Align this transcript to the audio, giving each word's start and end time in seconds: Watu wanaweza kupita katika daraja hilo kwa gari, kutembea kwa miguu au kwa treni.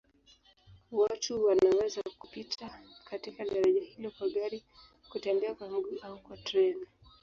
Watu 0.91 1.45
wanaweza 1.45 2.01
kupita 2.19 2.79
katika 3.09 3.45
daraja 3.45 3.81
hilo 3.81 4.11
kwa 4.11 4.29
gari, 4.29 4.63
kutembea 5.09 5.55
kwa 5.55 5.69
miguu 5.69 5.97
au 6.03 6.19
kwa 6.19 6.37
treni. 6.37 6.85